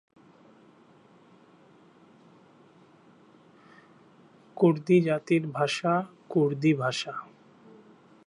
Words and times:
কুর্দি 4.57 4.97
জাতির 5.01 5.43
ভাষা 5.47 5.93
‘কুর্দি 6.29 6.71
ভাষা’। 6.73 7.13